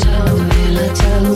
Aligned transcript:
toes, 0.00 0.40
little. 0.70 1.33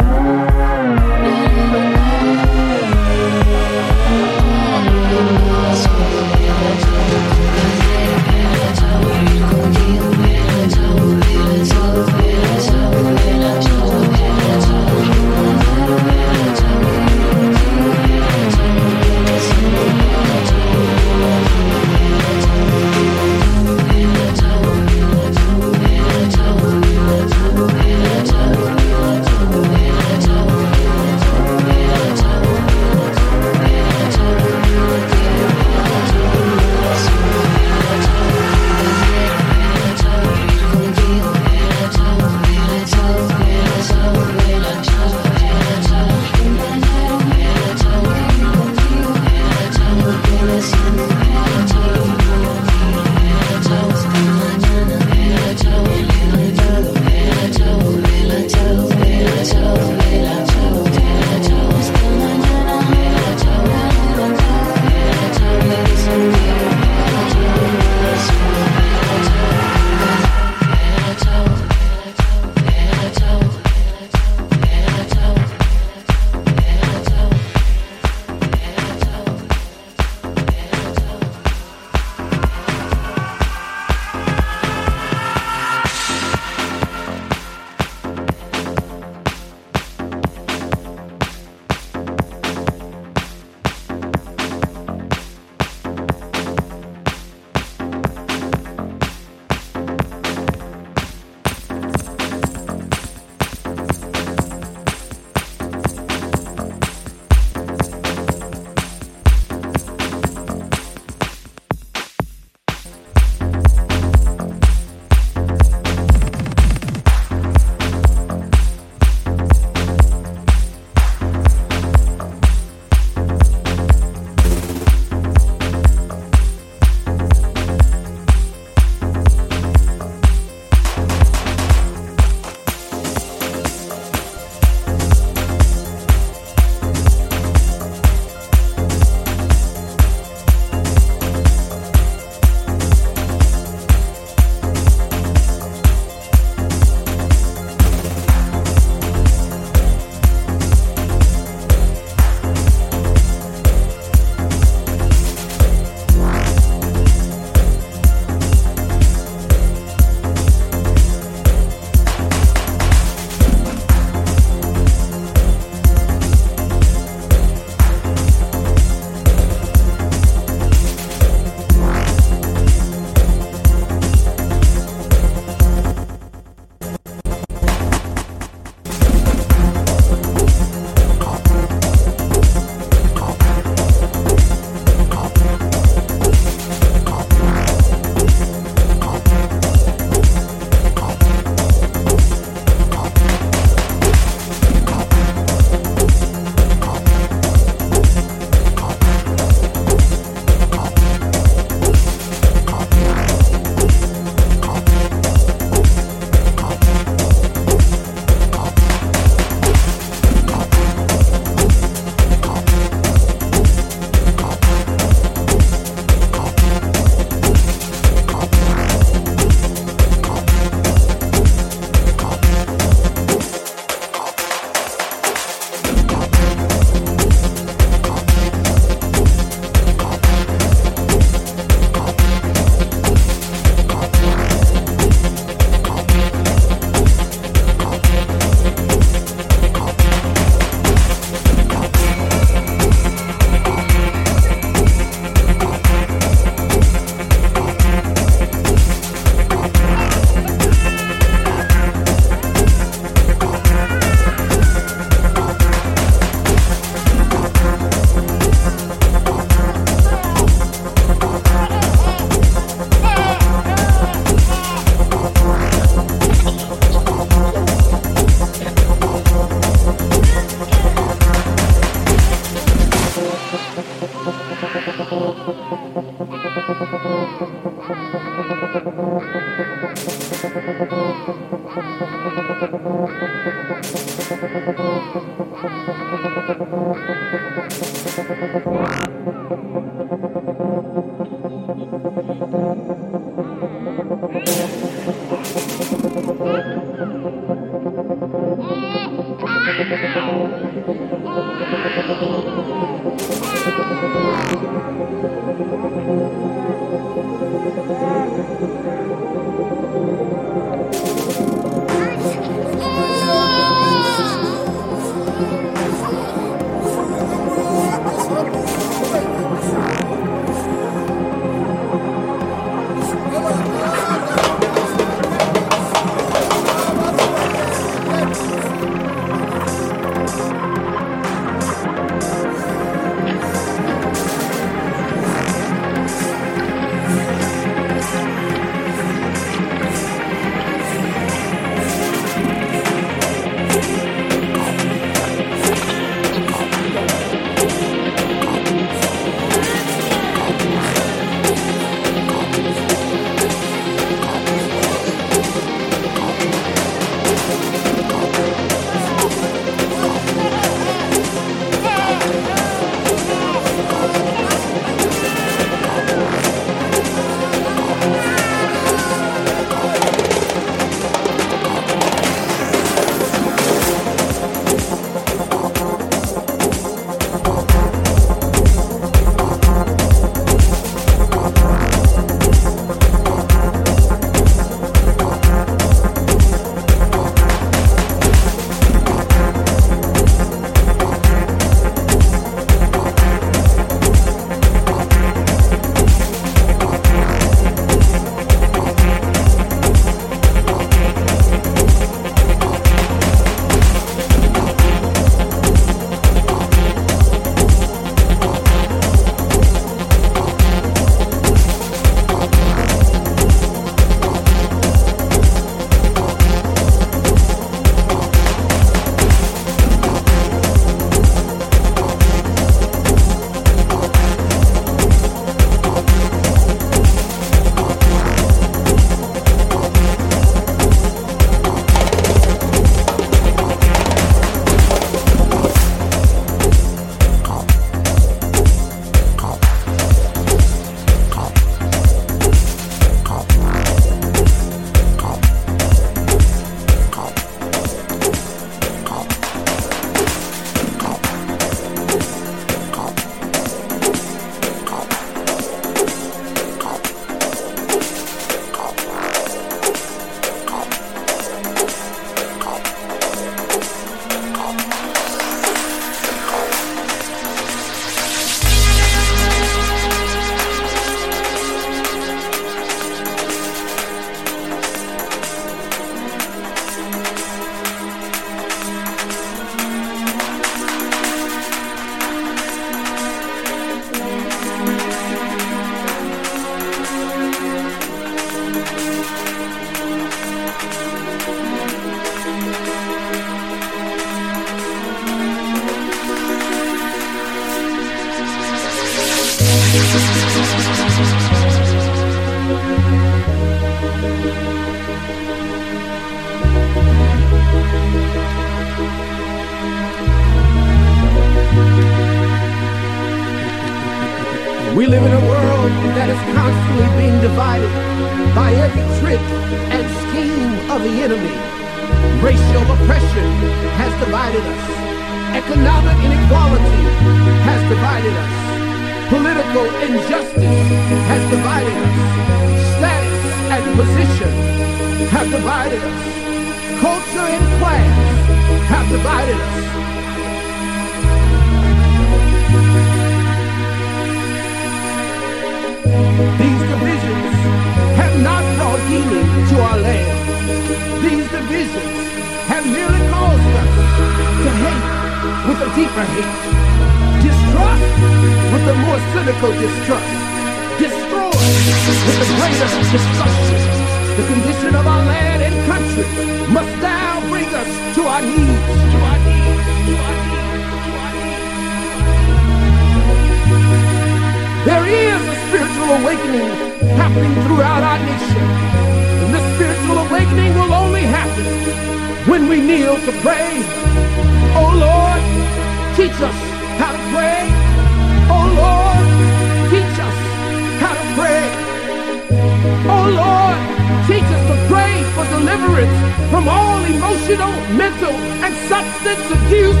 From 596.50 596.68
all 596.68 597.00
emotional, 597.04 597.72
mental, 597.96 598.34
and 598.64 598.72
substance 598.88 599.46
abuse. 599.50 600.00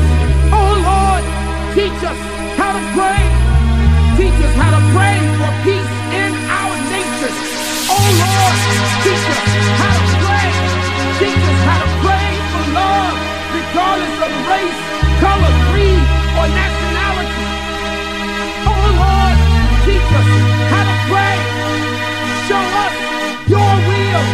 Oh 0.52 0.72
Lord, 0.84 1.24
teach 1.74 2.00
us 2.04 2.20
how 2.60 2.72
to 2.76 2.82
pray. 2.92 3.22
Teach 4.20 4.38
us 4.44 4.54
how 4.60 4.70
to 4.76 4.82
pray 4.92 5.16
for 5.40 5.50
peace 5.64 5.92
in 6.12 6.30
our 6.60 6.74
nation. 6.92 7.32
Oh 7.88 8.06
Lord, 8.22 8.56
teach 9.04 9.26
us 9.32 9.42
how 9.80 9.92
to 9.96 10.04
pray. 10.24 10.48
Teach 11.20 11.42
us 11.52 11.60
how 11.68 11.78
to 11.84 11.90
pray 12.04 12.28
for 12.52 12.64
love, 12.76 13.16
regardless 13.56 14.16
of 14.26 14.32
race, 14.52 14.80
color, 15.24 15.52
creed, 15.72 16.04
or 16.36 16.46
nationality. 16.52 17.46
Oh 18.68 18.84
Lord, 19.00 19.36
teach 19.88 20.10
us 20.20 20.28
how 20.72 20.84
to 20.90 20.96
pray. 21.08 21.36
Show 22.48 22.62
us 22.84 22.94
your 23.48 23.72
will 23.88 24.24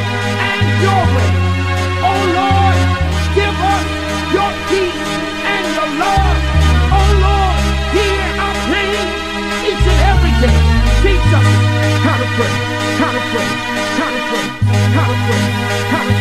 and 0.42 0.66
your 0.82 1.03
way. 1.16 1.47
Oh 2.09 2.22
Lord, 2.38 2.78
give 3.38 3.56
us 3.74 3.86
your 4.36 4.50
peace 4.70 5.11
and 5.54 5.64
your 5.76 5.90
love. 6.02 6.38
Oh 6.98 7.11
Lord, 7.26 7.61
hear 7.96 8.24
our 8.44 8.56
pain 8.70 9.06
each 9.70 9.84
and 9.92 10.00
every 10.12 10.34
day. 10.44 10.59
Teach 11.04 11.28
us 11.38 11.48
how 12.06 12.16
to 12.22 12.28
pray, 12.36 12.54
how 13.00 13.11
to 13.16 13.22
pray, 13.32 13.48
how 14.00 14.11
to 14.16 14.20
pray, 14.30 14.46
how 14.96 15.06
to 15.12 15.16
pray, 15.26 15.42
how 15.92 16.02
to 16.09 16.12
pray, 16.12 16.18